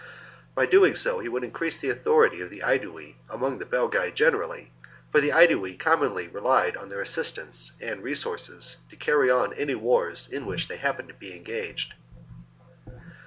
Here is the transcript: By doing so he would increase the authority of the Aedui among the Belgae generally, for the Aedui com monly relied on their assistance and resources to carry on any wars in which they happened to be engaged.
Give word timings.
By 0.55 0.65
doing 0.65 0.95
so 0.95 1.19
he 1.19 1.29
would 1.29 1.43
increase 1.43 1.79
the 1.79 1.91
authority 1.91 2.41
of 2.41 2.49
the 2.49 2.63
Aedui 2.63 3.17
among 3.29 3.59
the 3.59 3.67
Belgae 3.67 4.09
generally, 4.11 4.71
for 5.11 5.21
the 5.21 5.29
Aedui 5.29 5.77
com 5.79 5.99
monly 5.99 6.25
relied 6.27 6.75
on 6.75 6.89
their 6.89 7.01
assistance 7.01 7.73
and 7.79 8.01
resources 8.01 8.77
to 8.89 8.95
carry 8.95 9.29
on 9.29 9.53
any 9.53 9.75
wars 9.75 10.27
in 10.31 10.47
which 10.47 10.67
they 10.67 10.77
happened 10.77 11.09
to 11.09 11.13
be 11.13 11.35
engaged. 11.35 11.93